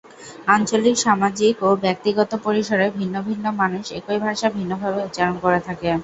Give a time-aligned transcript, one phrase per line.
[0.47, 5.89] আঞ্চলিক, সামাজিক ও ব্যক্তিগত পরিসরে ভিন্ন ভিন্ন মানুষ একই ভাষা ভিন্নভাবে উচ্চারণ করে থাকে।